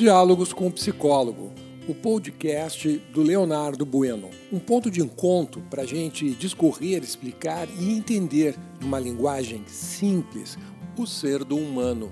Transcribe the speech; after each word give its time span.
Diálogos 0.00 0.54
com 0.54 0.66
o 0.66 0.72
Psicólogo, 0.72 1.52
o 1.86 1.94
podcast 1.94 2.88
do 3.12 3.20
Leonardo 3.20 3.84
Bueno. 3.84 4.30
Um 4.50 4.58
ponto 4.58 4.90
de 4.90 5.02
encontro 5.02 5.60
para 5.68 5.82
a 5.82 5.84
gente 5.84 6.30
discorrer, 6.30 7.02
explicar 7.02 7.68
e 7.78 7.92
entender, 7.92 8.56
numa 8.80 8.98
linguagem 8.98 9.62
simples, 9.66 10.56
o 10.96 11.06
ser 11.06 11.44
do 11.44 11.54
humano. 11.54 12.10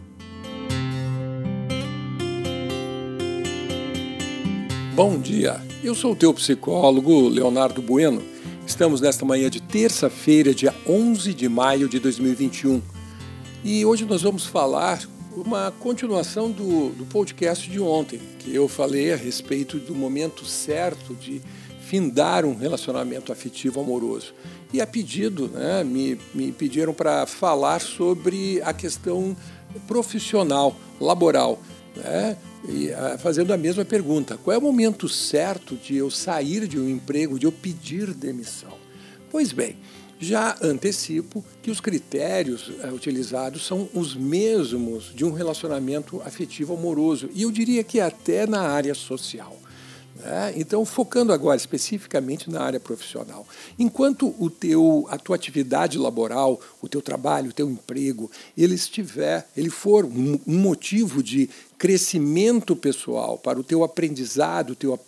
Bom 4.94 5.18
dia, 5.18 5.58
eu 5.82 5.94
sou 5.94 6.12
o 6.12 6.16
teu 6.16 6.34
psicólogo, 6.34 7.26
Leonardo 7.26 7.80
Bueno. 7.80 8.22
Estamos 8.66 9.00
nesta 9.00 9.24
manhã 9.24 9.48
de 9.48 9.62
terça-feira, 9.62 10.54
dia 10.54 10.74
11 10.86 11.32
de 11.32 11.48
maio 11.48 11.88
de 11.88 11.98
2021. 11.98 12.82
E 13.64 13.86
hoje 13.86 14.04
nós 14.04 14.20
vamos 14.20 14.44
falar 14.44 15.00
uma 15.40 15.72
continuação 15.78 16.50
do, 16.50 16.90
do 16.90 17.06
podcast 17.06 17.70
de 17.70 17.80
ontem, 17.80 18.20
que 18.38 18.54
eu 18.54 18.66
falei 18.68 19.12
a 19.12 19.16
respeito 19.16 19.78
do 19.78 19.94
momento 19.94 20.44
certo 20.44 21.14
de 21.14 21.40
findar 21.80 22.44
um 22.44 22.56
relacionamento 22.56 23.32
afetivo 23.32 23.80
amoroso. 23.80 24.34
E 24.72 24.80
a 24.80 24.86
pedido, 24.86 25.48
né, 25.48 25.82
me, 25.84 26.18
me 26.34 26.52
pediram 26.52 26.92
para 26.92 27.24
falar 27.24 27.80
sobre 27.80 28.60
a 28.62 28.72
questão 28.72 29.36
profissional, 29.86 30.76
laboral. 31.00 31.58
Né, 31.96 32.36
e, 32.68 32.92
a, 32.92 33.14
ah, 33.14 33.18
fazendo 33.18 33.52
a 33.52 33.56
mesma 33.56 33.84
pergunta: 33.84 34.36
qual 34.36 34.54
é 34.54 34.58
o 34.58 34.62
momento 34.62 35.08
certo 35.08 35.76
de 35.76 35.96
eu 35.96 36.10
sair 36.10 36.66
de 36.66 36.78
um 36.78 36.88
emprego, 36.88 37.38
de 37.38 37.46
eu 37.46 37.52
pedir 37.52 38.12
demissão? 38.12 38.76
Pois 39.30 39.52
bem, 39.52 39.76
já 40.18 40.56
antecipo 40.60 41.44
que 41.62 41.70
os 41.70 41.80
critérios 41.80 42.72
é, 42.82 42.90
utilizados 42.90 43.64
são 43.64 43.88
os 43.94 44.14
mesmos 44.14 45.12
de 45.14 45.24
um 45.24 45.32
relacionamento 45.32 46.20
afetivo 46.24 46.74
amoroso, 46.74 47.28
e 47.32 47.42
eu 47.42 47.50
diria 47.50 47.84
que 47.84 48.00
até 48.00 48.46
na 48.46 48.62
área 48.62 48.94
social. 48.94 49.56
Né? 50.16 50.54
Então, 50.56 50.84
focando 50.84 51.32
agora 51.32 51.56
especificamente 51.56 52.50
na 52.50 52.60
área 52.62 52.80
profissional. 52.80 53.46
Enquanto 53.78 54.34
o 54.38 54.50
teu, 54.50 55.06
a 55.10 55.16
tua 55.16 55.36
atividade 55.36 55.96
laboral, 55.96 56.60
o 56.82 56.88
teu 56.88 57.00
trabalho, 57.00 57.50
o 57.50 57.52
teu 57.52 57.70
emprego, 57.70 58.30
ele 58.56 58.74
estiver, 58.74 59.48
ele 59.56 59.70
for 59.70 60.04
um 60.04 60.40
motivo 60.46 61.22
de 61.22 61.48
crescimento 61.76 62.74
pessoal 62.74 63.38
para 63.38 63.60
o 63.60 63.64
teu 63.64 63.84
aprendizado, 63.84 64.70
o 64.70 64.76
teu 64.76 64.98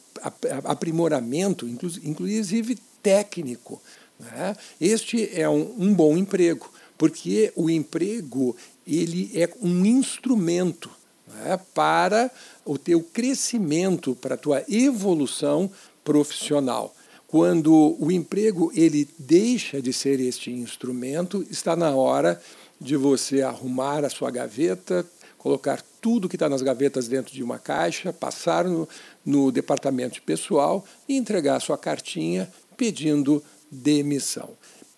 aprimoramento, 0.65 1.67
inclusive 1.67 2.79
técnico, 3.03 3.81
né? 4.21 4.57
Este 4.81 5.29
é 5.33 5.49
um, 5.49 5.75
um 5.79 5.95
bom 5.95 6.17
emprego, 6.17 6.71
porque 6.97 7.53
o 7.57 7.71
emprego 7.71 8.55
ele 8.87 9.31
é 9.35 9.49
um 9.63 9.85
instrumento 9.87 10.91
né, 11.27 11.59
para 11.75 12.31
o 12.65 12.77
teu 12.77 13.03
crescimento, 13.03 14.15
para 14.15 14.35
a 14.35 14.39
tua 14.39 14.65
evolução 14.69 15.71
profissional. 16.05 16.95
Quando 17.27 17.97
o 18.01 18.11
emprego 18.11 18.73
ele 18.75 19.09
deixa 19.19 19.81
de 19.81 19.93
ser 19.93 20.19
este 20.21 20.51
instrumento, 20.51 21.47
está 21.49 21.77
na 21.77 21.95
hora 21.95 22.41
de 22.81 22.97
você 22.97 23.43
arrumar 23.43 24.05
a 24.05 24.11
sua 24.11 24.31
gaveta, 24.31 25.07
colocar 25.39 25.81
tudo 26.01 26.29
que 26.29 26.37
está 26.37 26.49
nas 26.49 26.63
gavetas 26.63 27.07
dentro 27.07 27.33
de 27.33 27.43
uma 27.43 27.59
caixa, 27.59 28.13
passar 28.13 28.65
no, 28.65 28.89
no 29.25 29.53
departamento 29.53 30.15
de 30.15 30.21
pessoal 30.21 30.85
e 31.09 31.17
entregar 31.17 31.57
a 31.57 31.61
sua 31.61 31.79
cartinha 31.79 32.51
pedindo 32.77 33.43
demissão. 33.71 34.51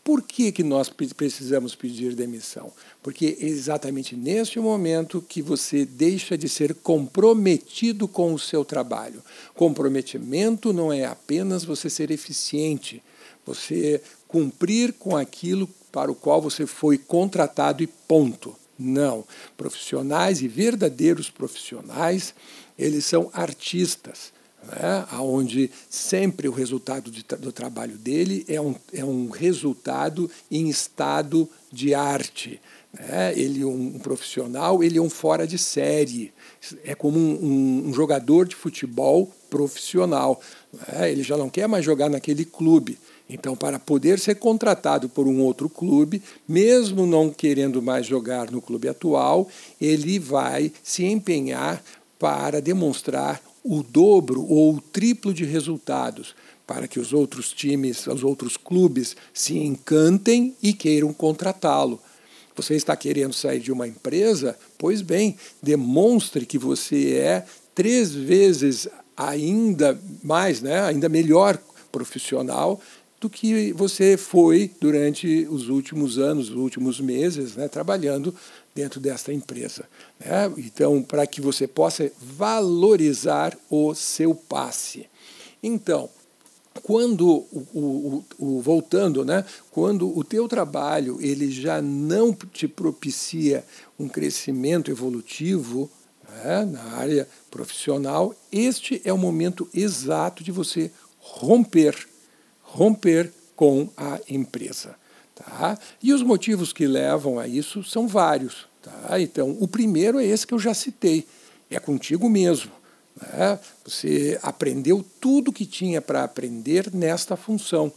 Por 0.04 0.20
que, 0.20 0.50
que 0.50 0.64
nós 0.64 0.88
precisamos 0.88 1.76
pedir 1.76 2.16
demissão? 2.16 2.72
Porque 3.00 3.38
é 3.40 3.44
exatamente 3.44 4.16
neste 4.16 4.58
momento 4.58 5.22
que 5.22 5.40
você 5.40 5.84
deixa 5.84 6.36
de 6.36 6.48
ser 6.48 6.74
comprometido 6.74 8.08
com 8.08 8.34
o 8.34 8.38
seu 8.38 8.64
trabalho. 8.64 9.22
Comprometimento 9.54 10.72
não 10.72 10.92
é 10.92 11.04
apenas 11.04 11.64
você 11.64 11.88
ser 11.88 12.10
eficiente, 12.10 13.00
você 13.46 14.02
cumprir 14.26 14.92
com 14.94 15.16
aquilo 15.16 15.68
para 15.92 16.10
o 16.10 16.16
qual 16.16 16.42
você 16.42 16.66
foi 16.66 16.98
contratado 16.98 17.80
e 17.80 17.86
ponto. 17.86 18.56
Não. 18.76 19.24
Profissionais 19.56 20.42
e 20.42 20.48
verdadeiros 20.48 21.30
profissionais, 21.30 22.34
eles 22.76 23.04
são 23.04 23.30
artistas 23.32 24.32
né, 24.62 25.06
onde 25.20 25.70
sempre 25.90 26.48
o 26.48 26.52
resultado 26.52 27.10
de, 27.10 27.24
do 27.38 27.52
trabalho 27.52 27.96
dele 27.96 28.44
é 28.48 28.60
um, 28.60 28.74
é 28.92 29.04
um 29.04 29.28
resultado 29.28 30.30
em 30.50 30.68
estado 30.68 31.48
de 31.70 31.94
arte. 31.94 32.60
Né? 32.92 33.32
Ele 33.36 33.62
é 33.62 33.66
um, 33.66 33.96
um 33.96 33.98
profissional, 33.98 34.82
ele 34.82 34.98
é 34.98 35.02
um 35.02 35.10
fora 35.10 35.46
de 35.46 35.58
série. 35.58 36.32
É 36.84 36.94
como 36.94 37.18
um, 37.18 37.44
um, 37.44 37.88
um 37.88 37.94
jogador 37.94 38.46
de 38.46 38.54
futebol 38.54 39.32
profissional. 39.50 40.40
Né? 40.72 41.10
Ele 41.10 41.22
já 41.22 41.36
não 41.36 41.48
quer 41.48 41.66
mais 41.66 41.84
jogar 41.84 42.08
naquele 42.08 42.44
clube. 42.44 42.98
Então, 43.28 43.56
para 43.56 43.78
poder 43.78 44.18
ser 44.18 44.34
contratado 44.34 45.08
por 45.08 45.26
um 45.26 45.40
outro 45.40 45.68
clube, 45.68 46.22
mesmo 46.46 47.06
não 47.06 47.30
querendo 47.30 47.80
mais 47.80 48.04
jogar 48.04 48.50
no 48.50 48.60
clube 48.60 48.88
atual, 48.88 49.48
ele 49.80 50.18
vai 50.18 50.70
se 50.82 51.04
empenhar 51.04 51.82
para 52.22 52.62
demonstrar 52.62 53.42
o 53.64 53.82
dobro 53.82 54.46
ou 54.48 54.76
o 54.76 54.80
triplo 54.80 55.34
de 55.34 55.44
resultados 55.44 56.36
para 56.64 56.86
que 56.86 57.00
os 57.00 57.12
outros 57.12 57.52
times, 57.52 58.06
os 58.06 58.22
outros 58.22 58.56
clubes 58.56 59.16
se 59.34 59.58
encantem 59.58 60.54
e 60.62 60.72
queiram 60.72 61.12
contratá-lo. 61.12 62.00
Você 62.54 62.76
está 62.76 62.94
querendo 62.94 63.32
sair 63.32 63.58
de 63.58 63.72
uma 63.72 63.88
empresa? 63.88 64.56
Pois 64.78 65.02
bem, 65.02 65.36
demonstre 65.60 66.46
que 66.46 66.58
você 66.58 67.14
é 67.14 67.44
três 67.74 68.14
vezes 68.14 68.86
ainda 69.16 70.00
mais, 70.22 70.62
né, 70.62 70.80
ainda 70.80 71.08
melhor 71.08 71.60
profissional 71.90 72.80
do 73.20 73.28
que 73.28 73.72
você 73.72 74.16
foi 74.16 74.70
durante 74.80 75.44
os 75.50 75.68
últimos 75.68 76.18
anos, 76.18 76.50
os 76.50 76.56
últimos 76.56 77.00
meses, 77.00 77.56
né, 77.56 77.66
trabalhando 77.66 78.32
dentro 78.74 79.00
desta 79.00 79.32
empresa. 79.32 79.88
Né? 80.18 80.52
Então, 80.58 81.02
para 81.02 81.26
que 81.26 81.40
você 81.40 81.66
possa 81.66 82.10
valorizar 82.20 83.56
o 83.70 83.94
seu 83.94 84.34
passe. 84.34 85.08
Então, 85.62 86.08
quando 86.82 87.28
o, 87.28 87.66
o, 87.74 88.24
o, 88.38 88.60
voltando, 88.60 89.24
né, 89.24 89.44
quando 89.70 90.16
o 90.16 90.24
teu 90.24 90.48
trabalho 90.48 91.18
ele 91.20 91.50
já 91.50 91.82
não 91.82 92.32
te 92.32 92.66
propicia 92.66 93.64
um 93.98 94.08
crescimento 94.08 94.90
evolutivo 94.90 95.90
né, 96.28 96.64
na 96.64 96.82
área 96.94 97.28
profissional, 97.50 98.34
este 98.50 99.02
é 99.04 99.12
o 99.12 99.18
momento 99.18 99.68
exato 99.74 100.42
de 100.42 100.50
você 100.50 100.90
romper, 101.18 101.94
romper 102.62 103.32
com 103.54 103.88
a 103.96 104.18
empresa. 104.28 104.96
Tá? 105.34 105.78
E 106.02 106.12
os 106.12 106.22
motivos 106.22 106.72
que 106.72 106.86
levam 106.86 107.38
a 107.38 107.48
isso 107.48 107.82
são 107.82 108.06
vários. 108.06 108.66
Tá? 108.82 109.20
Então, 109.20 109.56
o 109.60 109.66
primeiro 109.66 110.18
é 110.18 110.24
esse 110.26 110.46
que 110.46 110.54
eu 110.54 110.58
já 110.58 110.74
citei: 110.74 111.26
é 111.70 111.78
contigo 111.78 112.28
mesmo. 112.28 112.70
Né? 113.20 113.58
Você 113.84 114.38
aprendeu 114.42 115.04
tudo 115.20 115.52
que 115.52 115.66
tinha 115.66 116.00
para 116.00 116.24
aprender 116.24 116.92
nesta 116.92 117.36
função. 117.36 117.92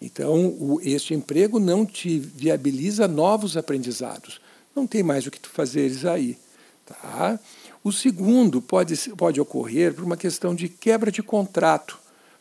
Então, 0.00 0.46
o, 0.46 0.80
este 0.82 1.12
emprego 1.12 1.58
não 1.58 1.84
te 1.84 2.18
viabiliza 2.18 3.08
novos 3.08 3.56
aprendizados. 3.56 4.40
Não 4.74 4.86
tem 4.86 5.02
mais 5.02 5.26
o 5.26 5.30
que 5.30 5.40
tu 5.40 5.50
fazeres 5.50 6.04
aí. 6.04 6.38
Tá? 6.86 7.38
O 7.82 7.92
segundo 7.92 8.62
pode, 8.62 8.96
pode 9.10 9.40
ocorrer 9.40 9.92
por 9.92 10.04
uma 10.04 10.16
questão 10.16 10.54
de 10.54 10.68
quebra 10.68 11.10
de 11.10 11.22
contrato 11.22 11.98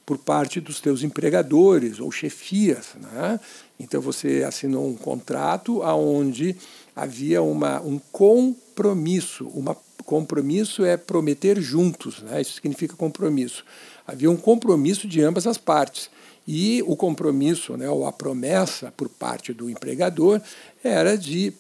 por 0.08 0.18
parte 0.18 0.62
dos 0.62 0.80
teus 0.80 1.04
empregadores 1.04 2.00
ou 2.00 2.10
chefias. 2.10 2.96
Né? 2.96 3.38
Então 3.78 4.00
você 4.00 4.42
assinou 4.48 4.88
um 4.88 4.96
contrato 4.96 5.84
aonde 5.84 6.56
havia 6.96 7.42
uma, 7.42 7.82
um 7.82 8.00
compromisso, 8.00 9.46
uma 9.50 9.76
compromisso 10.06 10.86
é 10.86 10.96
prometer 10.96 11.60
juntos, 11.60 12.22
né? 12.22 12.40
isso 12.40 12.54
significa 12.54 12.96
compromisso. 12.96 13.66
Havia 14.08 14.32
um 14.32 14.38
compromisso 14.38 15.06
de 15.06 15.22
ambas 15.22 15.46
as 15.46 15.58
partes. 15.58 16.10
E 16.48 16.82
o 16.88 16.96
compromisso, 16.96 17.76
né, 17.76 17.90
ou 17.90 18.08
a 18.08 18.14
promessa 18.14 18.94
por 18.96 19.10
parte 19.10 19.52
do 19.52 19.70
empregador, 19.70 20.42
era 20.82 21.18
de 21.18 21.52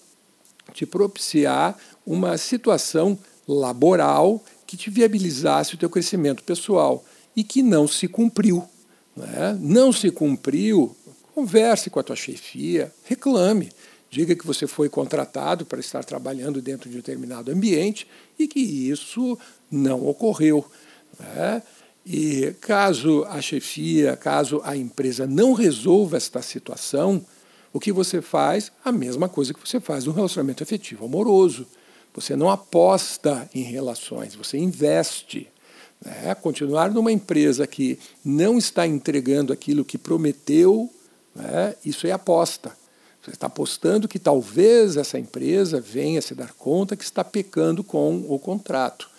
te 0.74 0.86
propiciar 0.86 1.78
uma 2.06 2.38
situação 2.38 3.20
laboral 3.46 4.42
que 4.66 4.78
te 4.78 4.90
viabilizasse 4.90 5.76
o 5.76 5.78
teu 5.78 5.90
crescimento 5.90 6.42
pessoal 6.42 7.04
e 7.38 7.44
que 7.44 7.62
não 7.62 7.88
se 7.88 8.07
cumpriu. 8.07 8.68
Né? 9.16 9.56
Não 9.62 9.94
se 9.94 10.10
cumpriu, 10.10 10.98
converse 11.36 11.88
com 11.88 12.00
a 12.00 12.04
tua 12.04 12.16
chefia, 12.16 12.92
reclame. 13.04 13.69
Diga 14.10 14.36
que 14.36 14.48
você 14.48 14.66
foi 14.66 14.89
contratado 14.89 15.63
para 15.63 15.80
estar 15.80 16.04
trabalhando 16.04 16.60
dentro 16.62 16.89
de 16.89 16.95
um 16.95 17.00
determinado 17.00 17.51
ambiente 17.51 18.07
e 18.39 18.48
que 18.48 18.60
isso 18.60 19.38
não 19.69 20.07
ocorreu. 20.07 20.66
Né? 21.19 21.62
E 22.04 22.56
caso 22.60 23.24
a 23.25 23.40
chefia, 23.40 24.18
caso 24.18 24.60
a 24.63 24.75
empresa 24.75 25.28
não 25.28 25.54
resolva 25.54 26.18
esta 26.18 26.42
situação, 26.42 27.24
o 27.72 27.80
que 27.80 27.92
você 27.92 28.19
faz? 28.19 28.72
A 28.83 28.92
mesma 28.92 29.30
coisa 29.30 29.54
que 29.54 29.60
você 29.60 29.80
faz 29.80 30.06
no 30.06 30.12
relacionamento 30.12 30.63
afetivo 30.63 31.06
amoroso. 31.06 31.68
Você 32.16 32.36
não 32.36 32.50
aposta 32.50 33.48
em 33.54 33.62
relações, 33.62 34.33
você 34.33 34.57
investe. 34.57 35.48
Né? 36.04 36.36
Continuar 36.36 36.92
numa 36.92 37.12
empresa 37.12 37.66
que 37.66 38.00
não 38.24 38.58
está 38.58 38.86
entregando 38.86 39.52
aquilo 39.52 39.86
que 39.86 39.98
prometeu, 39.98 40.90
né? 41.36 41.76
isso 41.86 42.08
é 42.08 42.12
aposta. 42.12 42.72
Você 43.22 43.32
está 43.32 43.48
apostando 43.48 44.08
que 44.08 44.20
talvez 44.20 44.96
essa 44.96 45.20
empresa 45.20 45.82
venha 45.82 46.22
se 46.22 46.34
dar 46.34 46.54
conta 46.54 46.96
que 46.96 47.04
está 47.04 47.24
pecando 47.26 47.84
com 47.84 48.26
o 48.30 48.40
contrato. 48.40 49.10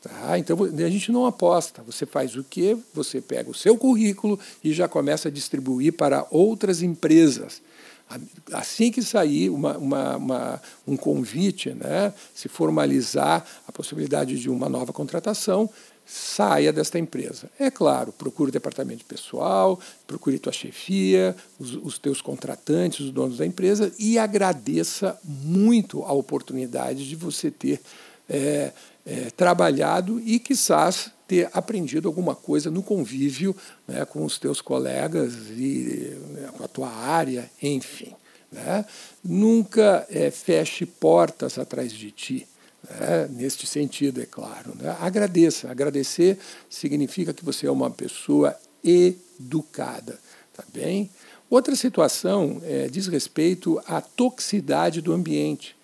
Tá? 0.00 0.38
Então 0.38 0.56
a 0.62 0.90
gente 0.90 1.12
não 1.12 1.26
aposta. 1.26 1.82
Você 1.82 2.06
faz 2.06 2.34
o 2.34 2.44
quê? 2.44 2.76
Você 2.94 3.20
pega 3.20 3.50
o 3.50 3.54
seu 3.54 3.76
currículo 3.76 4.38
e 4.64 4.72
já 4.72 4.88
começa 4.88 5.28
a 5.28 5.30
distribuir 5.30 5.92
para 5.92 6.26
outras 6.30 6.82
empresas. 6.82 7.60
Assim 8.52 8.90
que 8.90 9.02
sair 9.02 9.50
uma, 9.50 9.76
uma, 9.76 10.16
uma, 10.16 10.62
um 10.86 10.96
convite, 10.96 11.70
né, 11.70 12.12
se 12.34 12.48
formalizar 12.48 13.44
a 13.66 13.72
possibilidade 13.72 14.38
de 14.38 14.48
uma 14.48 14.68
nova 14.68 14.92
contratação, 14.92 15.68
saia 16.08 16.72
desta 16.72 16.98
empresa. 16.98 17.50
É 17.58 17.70
claro, 17.70 18.12
procure 18.12 18.48
o 18.48 18.52
departamento 18.52 19.04
pessoal, 19.04 19.78
procure 20.06 20.38
tua 20.38 20.52
chefia, 20.52 21.36
os, 21.58 21.74
os 21.74 21.98
teus 21.98 22.22
contratantes, 22.22 23.00
os 23.00 23.10
donos 23.10 23.36
da 23.36 23.44
empresa 23.44 23.92
e 23.98 24.18
agradeça 24.18 25.18
muito 25.22 26.02
a 26.04 26.12
oportunidade 26.12 27.06
de 27.06 27.14
você 27.14 27.50
ter 27.50 27.82
é, 28.26 28.72
é, 29.04 29.30
trabalhado 29.36 30.18
e, 30.20 30.38
quizás, 30.38 31.10
ter 31.28 31.50
aprendido 31.52 32.08
alguma 32.08 32.34
coisa 32.34 32.70
no 32.70 32.82
convívio 32.82 33.54
né, 33.86 34.04
com 34.06 34.24
os 34.24 34.38
teus 34.38 34.62
colegas 34.62 35.34
e 35.50 36.16
né, 36.30 36.48
com 36.56 36.64
a 36.64 36.68
tua 36.68 36.88
área, 36.88 37.48
enfim. 37.62 38.14
Né? 38.50 38.84
Nunca 39.22 40.06
é, 40.08 40.30
feche 40.30 40.86
portas 40.86 41.58
atrás 41.58 41.92
de 41.92 42.10
ti. 42.10 42.48
Né? 42.88 43.28
Neste 43.30 43.66
sentido, 43.66 44.22
é 44.22 44.26
claro. 44.26 44.74
Né? 44.74 44.96
Agradeça. 44.98 45.70
Agradecer 45.70 46.38
significa 46.70 47.34
que 47.34 47.44
você 47.44 47.66
é 47.66 47.70
uma 47.70 47.90
pessoa 47.90 48.56
educada. 48.82 50.18
Tá 50.54 50.64
bem? 50.72 51.10
Outra 51.50 51.76
situação 51.76 52.60
é, 52.64 52.88
diz 52.88 53.06
respeito 53.06 53.78
à 53.86 54.00
toxicidade 54.00 55.02
do 55.02 55.12
ambiente. 55.12 55.76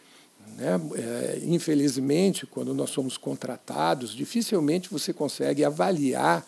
Né? 0.57 0.81
É, 0.97 1.41
infelizmente, 1.45 2.47
quando 2.47 2.75
nós 2.75 2.91
somos 2.91 3.17
contratados, 3.17 4.15
dificilmente 4.15 4.91
você 4.91 5.13
consegue 5.13 5.65
avaliar 5.65 6.47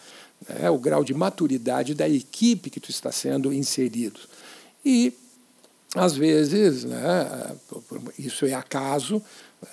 né, 0.48 0.70
o 0.70 0.78
grau 0.78 1.04
de 1.04 1.14
maturidade 1.14 1.94
da 1.94 2.08
equipe 2.08 2.70
que 2.70 2.80
tu 2.80 2.90
está 2.90 3.10
sendo 3.10 3.52
inserido. 3.52 4.20
E, 4.84 5.12
às 5.94 6.14
vezes, 6.14 6.84
né, 6.84 7.56
isso 8.18 8.46
é 8.46 8.54
acaso, 8.54 9.22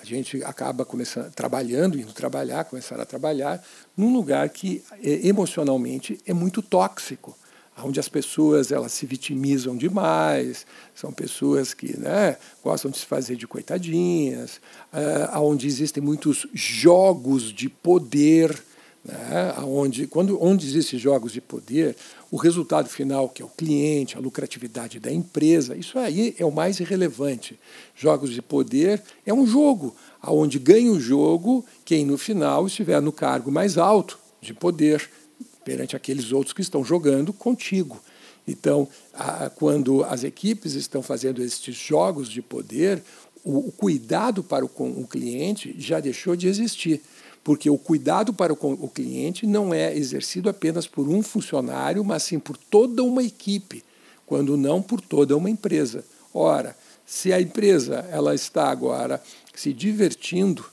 a 0.00 0.04
gente 0.04 0.42
acaba 0.42 0.84
começando, 0.84 1.30
trabalhando, 1.32 2.00
indo 2.00 2.12
trabalhar, 2.12 2.64
começar 2.64 2.98
a 2.98 3.04
trabalhar 3.04 3.62
num 3.96 4.12
lugar 4.12 4.48
que 4.48 4.82
é, 5.02 5.26
emocionalmente 5.26 6.18
é 6.26 6.32
muito 6.32 6.62
tóxico 6.62 7.36
onde 7.82 7.98
as 7.98 8.08
pessoas 8.08 8.70
elas 8.70 8.92
se 8.92 9.04
vitimizam 9.06 9.76
demais, 9.76 10.66
são 10.94 11.12
pessoas 11.12 11.74
que 11.74 11.98
né, 11.98 12.36
gostam 12.62 12.90
de 12.90 12.98
se 12.98 13.06
fazer 13.06 13.36
de 13.36 13.46
coitadinhas, 13.46 14.60
uh, 14.92 15.38
onde 15.40 15.66
existem 15.66 16.02
muitos 16.02 16.46
jogos 16.52 17.52
de 17.52 17.68
poder, 17.68 18.56
né, 19.04 19.54
onde, 19.64 20.06
quando, 20.06 20.42
onde 20.42 20.66
existem 20.66 20.98
jogos 20.98 21.32
de 21.32 21.40
poder, 21.40 21.96
o 22.30 22.36
resultado 22.36 22.88
final, 22.88 23.28
que 23.28 23.42
é 23.42 23.44
o 23.44 23.48
cliente, 23.48 24.16
a 24.16 24.20
lucratividade 24.20 25.00
da 25.00 25.12
empresa, 25.12 25.76
isso 25.76 25.98
aí 25.98 26.34
é 26.38 26.44
o 26.44 26.52
mais 26.52 26.78
irrelevante. 26.78 27.58
Jogos 27.96 28.30
de 28.30 28.40
poder 28.40 29.02
é 29.26 29.34
um 29.34 29.46
jogo, 29.46 29.94
onde 30.22 30.58
ganha 30.58 30.92
o 30.92 31.00
jogo 31.00 31.64
quem 31.84 32.04
no 32.04 32.16
final 32.16 32.66
estiver 32.66 33.00
no 33.02 33.12
cargo 33.12 33.50
mais 33.50 33.76
alto 33.76 34.18
de 34.40 34.54
poder 34.54 35.08
perante 35.64 35.96
aqueles 35.96 36.32
outros 36.32 36.52
que 36.52 36.60
estão 36.60 36.84
jogando 36.84 37.32
contigo. 37.32 38.00
Então, 38.46 38.86
a, 39.12 39.48
quando 39.48 40.04
as 40.04 40.22
equipes 40.22 40.74
estão 40.74 41.02
fazendo 41.02 41.42
estes 41.42 41.74
jogos 41.74 42.28
de 42.28 42.42
poder, 42.42 43.02
o, 43.42 43.68
o 43.68 43.72
cuidado 43.72 44.42
para 44.42 44.64
o, 44.64 44.68
o, 44.68 45.06
cliente 45.06 45.74
já 45.78 46.00
deixou 46.00 46.36
de 46.36 46.46
existir. 46.46 47.00
Porque 47.42 47.68
o 47.68 47.76
cuidado 47.76 48.32
para 48.32 48.52
o, 48.52 48.88
cliente 48.88 49.46
não 49.46 49.74
é 49.74 49.94
exercido 49.94 50.48
apenas 50.48 50.86
por 50.86 51.08
um 51.08 51.22
funcionário, 51.22 52.02
mas 52.02 52.22
sim 52.22 52.38
por 52.38 52.56
toda 52.56 53.02
uma 53.02 53.22
equipe, 53.22 53.84
quando 54.24 54.56
não 54.56 54.80
por 54.80 55.00
toda 55.00 55.36
uma 55.36 55.50
empresa. 55.50 56.04
Ora, 56.32 56.74
se 57.04 57.34
a 57.34 57.40
empresa 57.40 58.06
ela 58.10 58.34
está 58.34 58.70
agora 58.70 59.22
se 59.54 59.74
divertindo 59.74 60.64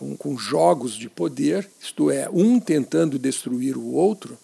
com, 0.00 0.16
com 0.16 0.38
jogos 0.38 0.94
de 0.94 1.10
poder, 1.10 1.68
isto 1.78 2.10
é, 2.10 2.26
um 2.32 2.58
tentando 2.58 3.18
destruir 3.18 3.76
o 3.76 3.92
outro, 3.92 4.38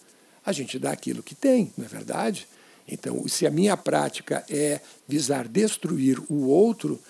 a 0.45 0.53
gente 0.53 0.79
dá 0.79 0.91
aquilo 0.91 1.23
que 1.23 1.35
tem, 1.35 1.73
não 1.79 1.87
é 1.87 1.89
verdade? 1.89 2.47
Então, 2.87 3.27
se 3.27 3.47
a 3.47 3.51
minha 3.51 3.75
prática 3.75 4.45
é 4.51 4.83
visar 5.09 5.49
destruir 5.49 6.23
o 6.29 6.47
outro, 6.49 7.01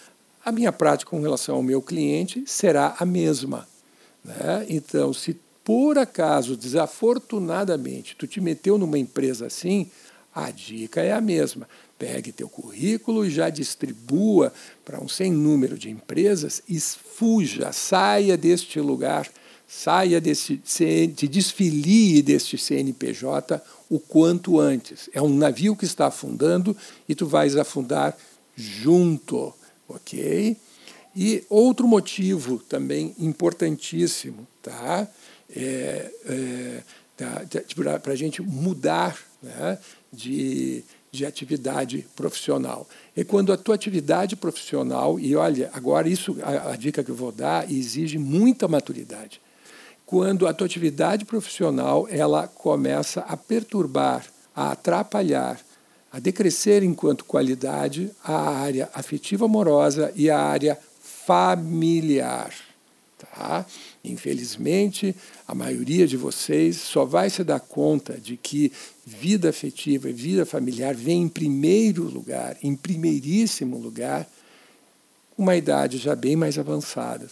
a 0.44 0.52
minha 0.52 0.70
prática 0.70 1.10
com 1.10 1.20
relação 1.20 1.56
ao 1.56 1.62
meu 1.62 1.82
cliente 1.82 2.44
será 2.46 2.94
a 3.00 3.04
mesma. 3.04 3.66
Né? 4.24 4.64
Então, 4.68 5.12
se 5.12 5.36
por 5.64 5.98
acaso, 5.98 6.56
desafortunadamente, 6.56 8.14
tu 8.14 8.28
te 8.28 8.40
meteu 8.40 8.78
numa 8.78 8.96
empresa 8.96 9.46
assim, 9.46 9.90
a 10.36 10.50
dica 10.50 11.00
é 11.00 11.12
a 11.12 11.20
mesma. 11.20 11.66
Pegue 11.98 12.30
teu 12.30 12.46
currículo 12.46 13.24
e 13.24 13.30
já 13.30 13.48
distribua 13.48 14.52
para 14.84 15.02
um 15.02 15.08
sem 15.08 15.32
número 15.32 15.78
de 15.78 15.88
empresas 15.88 16.62
e 16.68 16.78
fuja, 16.78 17.72
saia 17.72 18.36
deste 18.36 18.78
lugar, 18.78 19.26
saia 19.66 20.20
desse, 20.20 20.60
se 20.62 21.06
desfilie 21.06 22.20
deste 22.20 22.58
CNPJ 22.58 23.62
o 23.88 23.98
quanto 23.98 24.60
antes. 24.60 25.08
É 25.14 25.22
um 25.22 25.34
navio 25.34 25.74
que 25.74 25.86
está 25.86 26.08
afundando 26.08 26.76
e 27.08 27.14
tu 27.14 27.26
vais 27.26 27.56
afundar 27.56 28.14
junto, 28.54 29.54
ok? 29.88 30.54
E 31.16 31.44
outro 31.48 31.88
motivo 31.88 32.58
também 32.58 33.14
importantíssimo, 33.18 34.46
tá? 34.62 35.08
É, 35.48 36.10
é, 36.26 36.82
tá, 37.16 37.42
para 38.02 38.12
a 38.12 38.16
gente 38.16 38.42
mudar 38.42 39.18
né, 39.46 39.78
de 40.12 40.84
de 41.16 41.24
atividade 41.24 42.06
profissional. 42.14 42.86
E 43.16 43.24
quando 43.24 43.52
a 43.52 43.56
tua 43.56 43.74
atividade 43.74 44.36
profissional, 44.36 45.18
e 45.18 45.34
olha, 45.34 45.70
agora 45.72 46.08
isso, 46.08 46.36
a, 46.42 46.72
a 46.72 46.76
dica 46.76 47.02
que 47.02 47.10
eu 47.10 47.14
vou 47.14 47.32
dar, 47.32 47.70
exige 47.72 48.18
muita 48.18 48.68
maturidade. 48.68 49.40
Quando 50.04 50.46
a 50.46 50.52
tua 50.52 50.66
atividade 50.66 51.24
profissional 51.24 52.06
ela 52.10 52.46
começa 52.46 53.20
a 53.22 53.36
perturbar, 53.36 54.26
a 54.54 54.72
atrapalhar, 54.72 55.58
a 56.12 56.20
decrescer 56.20 56.82
enquanto 56.82 57.24
qualidade 57.24 58.10
a 58.22 58.50
área 58.50 58.88
afetiva 58.94 59.46
amorosa 59.46 60.12
e 60.14 60.30
a 60.30 60.38
área 60.38 60.78
familiar. 61.00 62.52
Tá? 63.18 63.66
Infelizmente, 64.06 65.14
a 65.46 65.54
maioria 65.54 66.06
de 66.06 66.16
vocês 66.16 66.76
só 66.76 67.04
vai 67.04 67.28
se 67.28 67.42
dar 67.42 67.60
conta 67.60 68.18
de 68.18 68.36
que 68.36 68.72
vida 69.04 69.50
afetiva 69.50 70.08
e 70.08 70.12
vida 70.12 70.46
familiar 70.46 70.94
vem 70.94 71.22
em 71.22 71.28
primeiro 71.28 72.04
lugar, 72.04 72.56
em 72.62 72.74
primeiríssimo 72.74 73.78
lugar, 73.78 74.28
uma 75.36 75.56
idade 75.56 75.98
já 75.98 76.14
bem 76.14 76.36
mais 76.36 76.58
avançada, 76.58 77.28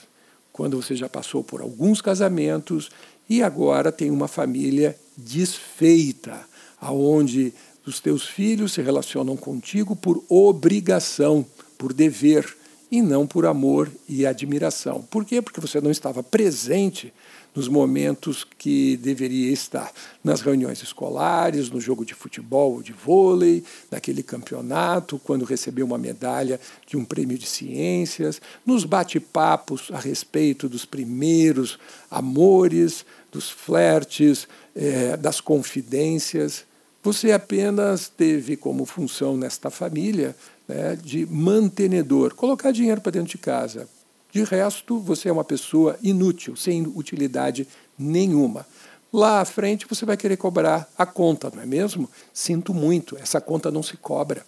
quando 0.52 0.80
você 0.80 0.94
já 0.94 1.08
passou 1.08 1.42
por 1.42 1.60
alguns 1.60 2.00
casamentos 2.00 2.90
e 3.28 3.42
agora 3.42 3.90
tem 3.90 4.10
uma 4.10 4.28
família 4.28 4.96
desfeita, 5.16 6.46
aonde 6.80 7.52
os 7.86 8.00
teus 8.00 8.26
filhos 8.26 8.72
se 8.72 8.82
relacionam 8.82 9.36
contigo 9.36 9.94
por 9.96 10.22
obrigação, 10.28 11.44
por 11.78 11.92
dever 11.92 12.56
e 12.90 13.02
não 13.02 13.26
por 13.26 13.46
amor 13.46 13.90
e 14.08 14.26
admiração. 14.26 15.02
Por 15.02 15.24
quê? 15.24 15.42
Porque 15.42 15.60
você 15.60 15.80
não 15.80 15.90
estava 15.90 16.22
presente 16.22 17.12
nos 17.54 17.68
momentos 17.68 18.44
que 18.58 18.96
deveria 18.96 19.52
estar, 19.52 19.92
nas 20.24 20.40
reuniões 20.40 20.82
escolares, 20.82 21.70
no 21.70 21.80
jogo 21.80 22.04
de 22.04 22.12
futebol 22.12 22.74
ou 22.74 22.82
de 22.82 22.92
vôlei, 22.92 23.62
naquele 23.90 24.24
campeonato, 24.24 25.20
quando 25.22 25.44
recebeu 25.44 25.86
uma 25.86 25.96
medalha 25.96 26.58
de 26.86 26.96
um 26.96 27.04
prêmio 27.04 27.38
de 27.38 27.46
ciências, 27.46 28.42
nos 28.66 28.84
bate-papos 28.84 29.88
a 29.92 30.00
respeito 30.00 30.68
dos 30.68 30.84
primeiros 30.84 31.78
amores, 32.10 33.06
dos 33.30 33.48
flertes, 33.48 34.48
eh, 34.74 35.16
das 35.16 35.40
confidências. 35.40 36.64
Você 37.04 37.30
apenas 37.30 38.08
teve 38.08 38.56
como 38.56 38.84
função 38.84 39.36
nesta 39.36 39.70
família 39.70 40.34
né, 40.68 40.96
de 40.96 41.26
mantenedor, 41.26 42.34
colocar 42.34 42.70
dinheiro 42.70 43.00
para 43.00 43.12
dentro 43.12 43.30
de 43.30 43.38
casa. 43.38 43.88
De 44.30 44.42
resto, 44.42 44.98
você 44.98 45.28
é 45.28 45.32
uma 45.32 45.44
pessoa 45.44 45.96
inútil, 46.02 46.56
sem 46.56 46.82
utilidade 46.86 47.68
nenhuma. 47.98 48.66
Lá 49.12 49.40
à 49.40 49.44
frente 49.44 49.86
você 49.88 50.04
vai 50.04 50.16
querer 50.16 50.36
cobrar 50.36 50.90
a 50.98 51.06
conta, 51.06 51.50
não 51.54 51.62
é 51.62 51.66
mesmo? 51.66 52.10
Sinto 52.32 52.74
muito, 52.74 53.16
essa 53.16 53.40
conta 53.40 53.70
não 53.70 53.82
se 53.82 53.96
cobra. 53.96 54.44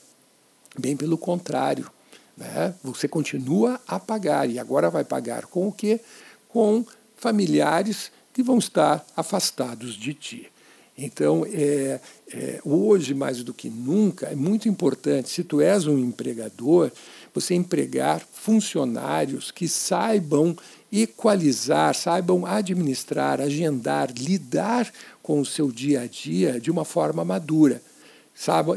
Bem 0.76 0.96
pelo 0.96 1.16
contrário. 1.16 1.88
Né? 2.36 2.74
Você 2.82 3.06
continua 3.06 3.80
a 3.86 4.00
pagar 4.00 4.50
e 4.50 4.58
agora 4.58 4.90
vai 4.90 5.04
pagar 5.04 5.46
com 5.46 5.68
o 5.68 5.72
quê? 5.72 6.00
Com 6.48 6.84
familiares 7.16 8.10
que 8.32 8.42
vão 8.42 8.58
estar 8.58 9.06
afastados 9.16 9.94
de 9.94 10.12
ti. 10.12 10.52
Então, 10.98 11.46
é, 11.52 12.00
é, 12.32 12.60
hoje, 12.64 13.12
mais 13.12 13.42
do 13.42 13.52
que 13.52 13.68
nunca, 13.68 14.28
é 14.28 14.34
muito 14.34 14.66
importante, 14.68 15.28
se 15.28 15.44
tu 15.44 15.60
és 15.60 15.86
um 15.86 15.98
empregador, 15.98 16.90
você 17.34 17.54
empregar 17.54 18.26
funcionários 18.32 19.50
que 19.50 19.68
saibam 19.68 20.56
equalizar, 20.90 21.94
saibam 21.94 22.46
administrar, 22.46 23.42
agendar, 23.42 24.10
lidar 24.10 24.90
com 25.22 25.40
o 25.40 25.44
seu 25.44 25.70
dia 25.70 26.02
a 26.02 26.06
dia 26.06 26.58
de 26.58 26.70
uma 26.70 26.84
forma 26.84 27.24
madura. 27.24 27.82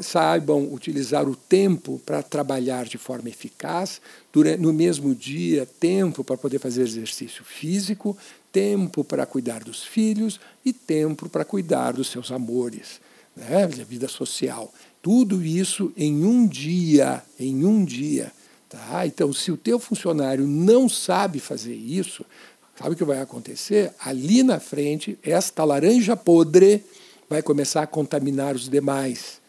Saibam 0.01 0.73
utilizar 0.73 1.27
o 1.27 1.35
tempo 1.35 2.01
para 2.05 2.23
trabalhar 2.23 2.85
de 2.85 2.97
forma 2.97 3.27
eficaz, 3.27 4.01
no 4.57 4.71
mesmo 4.71 5.13
dia, 5.13 5.67
tempo 5.79 6.23
para 6.23 6.37
poder 6.37 6.59
fazer 6.59 6.83
exercício 6.83 7.43
físico, 7.43 8.17
tempo 8.51 9.03
para 9.03 9.25
cuidar 9.25 9.63
dos 9.63 9.83
filhos 9.83 10.39
e 10.65 10.73
tempo 10.73 11.29
para 11.29 11.45
cuidar 11.45 11.93
dos 11.93 12.07
seus 12.07 12.31
amores, 12.31 12.99
né? 13.35 13.67
da 13.67 13.83
vida 13.83 14.07
social. 14.07 14.73
Tudo 15.01 15.43
isso 15.43 15.91
em 15.95 16.23
um 16.25 16.47
dia, 16.47 17.23
em 17.39 17.65
um 17.65 17.83
dia. 17.83 18.31
Tá? 18.67 19.05
Então, 19.05 19.33
se 19.33 19.51
o 19.51 19.57
teu 19.57 19.79
funcionário 19.79 20.45
não 20.45 20.87
sabe 20.87 21.39
fazer 21.39 21.73
isso, 21.73 22.25
sabe 22.77 22.93
o 22.93 22.95
que 22.95 23.03
vai 23.03 23.19
acontecer? 23.19 23.93
Ali 23.99 24.43
na 24.43 24.59
frente, 24.59 25.17
esta 25.23 25.63
laranja 25.63 26.15
podre 26.15 26.83
vai 27.29 27.41
começar 27.41 27.83
a 27.83 27.87
contaminar 27.87 28.55
os 28.55 28.67
demais, 28.67 29.39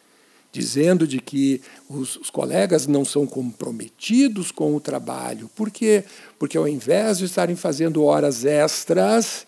dizendo 0.52 1.06
de 1.06 1.20
que 1.20 1.60
os, 1.88 2.16
os 2.16 2.30
colegas 2.30 2.86
não 2.86 3.04
são 3.04 3.26
comprometidos 3.26 4.50
com 4.50 4.74
o 4.74 4.80
trabalho. 4.80 5.50
Por 5.54 5.70
quê? 5.70 6.04
Porque 6.38 6.58
ao 6.58 6.66
invés 6.66 7.18
de 7.18 7.24
estarem 7.24 7.56
fazendo 7.56 8.04
horas 8.04 8.44
extras, 8.44 9.46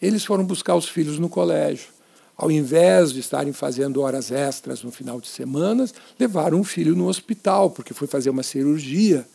eles 0.00 0.24
foram 0.24 0.44
buscar 0.44 0.74
os 0.74 0.88
filhos 0.88 1.18
no 1.18 1.28
colégio 1.28 1.94
ao 2.36 2.50
invés 2.50 3.12
de 3.12 3.20
estarem 3.20 3.52
fazendo 3.52 4.00
horas 4.00 4.30
extras 4.30 4.82
no 4.82 4.90
final 4.90 5.20
de 5.20 5.28
semana, 5.28 5.88
levaram 6.18 6.58
um 6.58 6.64
filho 6.64 6.96
no 6.96 7.06
hospital, 7.06 7.70
porque 7.70 7.94
foi 7.94 8.08
fazer 8.08 8.30
uma 8.30 8.42
cirurgia. 8.42 9.26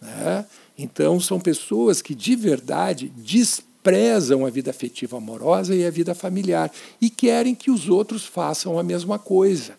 Né? 0.00 0.46
Então, 0.78 1.18
são 1.18 1.40
pessoas 1.40 2.00
que 2.00 2.14
de 2.14 2.36
verdade 2.36 3.12
desprezam 3.16 4.46
a 4.46 4.50
vida 4.50 4.70
afetiva 4.70 5.16
amorosa 5.16 5.74
e 5.74 5.84
a 5.84 5.90
vida 5.90 6.14
familiar 6.14 6.70
e 7.00 7.10
querem 7.10 7.54
que 7.54 7.70
os 7.70 7.88
outros 7.88 8.24
façam 8.24 8.78
a 8.78 8.82
mesma 8.82 9.18
coisa. 9.18 9.76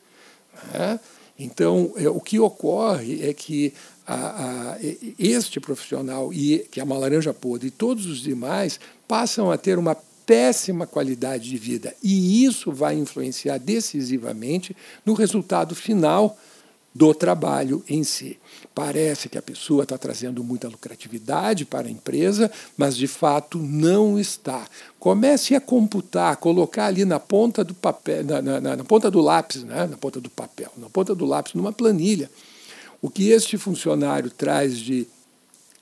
Né? 0.74 1.00
Então, 1.38 1.94
é, 1.98 2.08
o 2.10 2.20
que 2.20 2.40
ocorre 2.40 3.28
é 3.28 3.34
que 3.34 3.74
a, 4.08 4.74
a, 4.74 4.78
este 5.20 5.60
profissional, 5.60 6.34
e 6.34 6.60
que 6.72 6.80
é 6.80 6.84
uma 6.84 6.98
laranja 6.98 7.34
podre, 7.34 7.68
e 7.68 7.72
todos 7.72 8.06
os 8.06 8.22
demais 8.22 8.80
passam 9.08 9.52
a 9.52 9.58
ter 9.58 9.78
uma 9.78 9.96
péssima 10.26 10.88
qualidade 10.88 11.50
de 11.50 11.58
vida. 11.58 11.94
E 12.02 12.44
isso 12.44 12.72
vai 12.72 12.96
influenciar 12.96 13.58
decisivamente 13.60 14.76
no 15.06 15.14
resultado 15.14 15.76
final 15.76 16.38
do 16.96 17.14
trabalho 17.14 17.84
em 17.90 18.06
si. 18.06 18.40
Parece 18.74 19.28
que 19.28 19.38
a 19.38 19.42
pessoa 19.42 19.84
está 19.84 19.98
trazendo 19.98 20.42
muita 20.42 20.70
lucratividade 20.70 21.66
para 21.66 21.90
a 21.90 21.92
empresa, 21.92 22.50
mas 22.78 22.96
de 22.96 23.06
fato 23.06 23.58
não 23.60 24.18
está. 24.18 24.66
Comece 24.98 25.56
a 25.56 25.62
computar, 25.62 26.38
colocar 26.38 26.86
ali 26.86 27.04
na 27.04 27.20
ponta 27.20 27.66
do 27.66 27.74
papel, 27.74 28.24
na, 28.24 28.42
na, 28.42 28.78
na 28.78 28.84
ponta 28.86 29.12
do 29.12 29.20
lápis, 29.20 29.64
né? 29.64 29.86
na 29.88 29.98
ponta 29.98 30.22
do 30.22 30.30
papel, 30.30 30.72
na 30.78 30.90
ponta 30.90 31.14
do 31.14 31.26
lápis, 31.26 31.54
numa 31.54 31.74
planilha, 31.74 32.32
o 33.02 33.10
que 33.10 33.30
este 33.30 33.58
funcionário 33.58 34.30
traz 34.30 34.78
de 34.78 35.06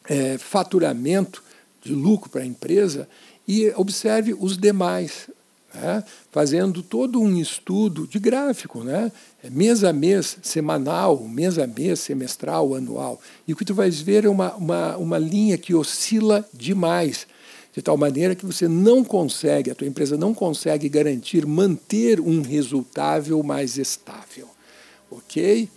é, 0.09 0.39
faturamento, 0.39 1.43
de 1.83 1.93
lucro 1.93 2.29
para 2.29 2.41
a 2.41 2.45
empresa 2.45 3.07
e 3.47 3.71
observe 3.75 4.33
os 4.33 4.57
demais, 4.57 5.29
né? 5.73 6.03
fazendo 6.31 6.83
todo 6.83 7.19
um 7.19 7.37
estudo 7.37 8.07
de 8.07 8.19
gráfico, 8.19 8.83
né? 8.83 9.11
Mês 9.51 9.83
a 9.83 9.91
mês, 9.91 10.37
semanal, 10.41 11.19
mês 11.27 11.57
a 11.57 11.67
mês, 11.67 11.99
semestral, 11.99 12.75
anual. 12.75 13.19
E 13.47 13.53
o 13.53 13.55
que 13.55 13.65
tu 13.65 13.73
vais 13.73 13.99
ver 13.99 14.25
é 14.25 14.29
uma, 14.29 14.53
uma, 14.55 14.97
uma 14.97 15.17
linha 15.17 15.57
que 15.57 15.73
oscila 15.73 16.47
demais, 16.53 17.27
de 17.73 17.81
tal 17.81 17.97
maneira 17.97 18.35
que 18.35 18.45
você 18.45 18.67
não 18.67 19.03
consegue, 19.03 19.71
a 19.71 19.75
tua 19.75 19.87
empresa 19.87 20.15
não 20.15 20.33
consegue 20.33 20.87
garantir 20.87 21.45
manter 21.45 22.19
um 22.19 22.41
resultado 22.41 23.43
mais 23.43 23.77
estável. 23.77 24.47
Ok? 25.09 25.69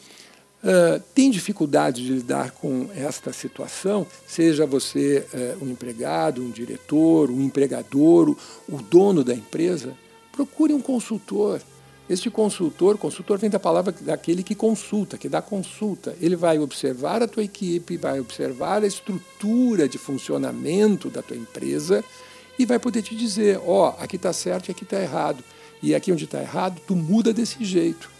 Uh, 0.67 1.01
tem 1.15 1.31
dificuldade 1.31 2.05
de 2.05 2.13
lidar 2.13 2.51
com 2.51 2.89
esta 2.93 3.33
situação, 3.33 4.05
seja 4.27 4.67
você 4.67 5.25
uh, 5.33 5.65
um 5.65 5.71
empregado, 5.71 6.43
um 6.43 6.51
diretor, 6.51 7.31
um 7.31 7.41
empregador, 7.41 8.31
o, 8.31 8.37
o 8.69 8.83
dono 8.83 9.23
da 9.23 9.33
empresa, 9.33 9.97
procure 10.33 10.73
um 10.73 10.81
consultor. 10.81 11.61
Este 12.11 12.29
consultor, 12.31 12.99
consultor 12.99 13.39
vem 13.39 13.49
da 13.49 13.61
palavra 13.61 13.95
daquele 14.01 14.43
que 14.43 14.57
consulta, 14.57 15.17
que 15.17 15.29
dá 15.29 15.41
consulta. 15.41 16.17
Ele 16.21 16.35
vai 16.35 16.59
observar 16.59 17.23
a 17.23 17.29
tua 17.29 17.45
equipe, 17.45 17.97
vai 17.97 18.19
observar 18.19 18.83
a 18.83 18.89
estrutura 18.89 19.89
de 19.89 19.99
funcionamento 19.99 21.09
da 21.09 21.23
tua 21.23 21.37
empresa 21.37 22.05
e 22.59 22.67
vai 22.67 22.81
poder 22.81 23.03
te 23.03 23.15
dizer, 23.15 23.61
ó, 23.65 23.91
oh, 23.91 24.03
aqui 24.03 24.17
está 24.17 24.33
certo 24.33 24.69
e 24.69 24.73
aqui 24.73 24.83
está 24.83 25.01
errado. 25.01 25.45
E 25.81 25.95
aqui 25.95 26.11
onde 26.11 26.25
está 26.25 26.41
errado, 26.41 26.81
tu 26.85 26.97
muda 26.97 27.33
desse 27.33 27.65
jeito. 27.65 28.16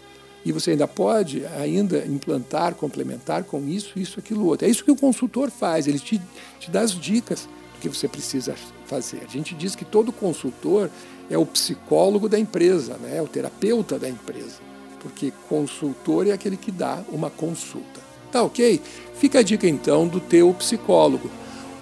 E 0.47 0.51
você 0.53 0.71
ainda 0.71 0.87
pode 0.87 1.45
ainda 1.59 2.05
implantar, 2.05 2.73
complementar 2.73 3.43
com 3.43 3.67
isso, 3.67 3.99
isso, 3.99 4.17
aquilo, 4.17 4.45
outro. 4.45 4.65
É 4.65 4.69
isso 4.69 4.81
que 4.81 4.89
o 4.89 4.95
consultor 4.95 5.51
faz, 5.51 5.87
ele 5.87 5.99
te, 5.99 6.21
te 6.57 6.71
dá 6.71 6.79
as 6.79 6.91
dicas 6.91 7.49
do 7.73 7.81
que 7.81 7.89
você 7.89 8.07
precisa 8.07 8.55
fazer. 8.85 9.23
A 9.27 9.29
gente 9.29 9.53
diz 9.53 9.75
que 9.75 9.83
todo 9.83 10.09
consultor 10.09 10.89
é 11.29 11.37
o 11.37 11.45
psicólogo 11.45 12.29
da 12.29 12.39
empresa, 12.39 12.95
né? 12.95 13.17
é 13.17 13.21
o 13.21 13.27
terapeuta 13.27 13.99
da 13.99 14.07
empresa, 14.07 14.61
porque 15.01 15.33
consultor 15.49 16.27
é 16.27 16.31
aquele 16.31 16.55
que 16.55 16.71
dá 16.71 17.03
uma 17.11 17.29
consulta. 17.29 17.99
Tá 18.31 18.41
ok? 18.41 18.81
Fica 19.15 19.39
a 19.39 19.43
dica 19.43 19.67
então 19.67 20.07
do 20.07 20.21
teu 20.21 20.53
psicólogo. 20.53 21.29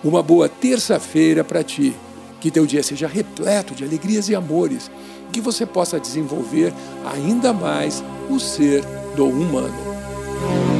Uma 0.04 0.24
boa 0.24 0.50
terça-feira 0.50 1.44
para 1.44 1.64
ti. 1.64 1.96
Que 2.42 2.50
teu 2.50 2.66
dia 2.66 2.82
seja 2.82 3.08
repleto 3.08 3.76
de 3.76 3.84
alegrias 3.84 4.28
e 4.28 4.34
amores 4.34 4.90
que 5.32 5.42
você 5.42 5.66
possa 5.66 6.00
desenvolver 6.00 6.74
ainda 7.06 7.54
mais 7.54 8.04
o 8.30 8.40
ser 8.40 8.84
do 9.16 9.28
humano. 9.28 10.75